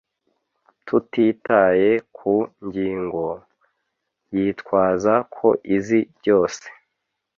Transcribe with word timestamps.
tutitaye 0.85 1.91
ku 2.15 2.33
ngingo, 2.65 3.25
yitwaza 4.35 5.13
ko 5.35 5.47
izi 5.75 5.99
byose 6.17 6.65